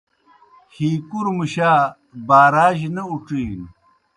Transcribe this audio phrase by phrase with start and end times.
[0.75, 1.71] ہی کُروْ مُشا
[2.27, 3.67] باراجیْ نہ اُڇِھینوْ۔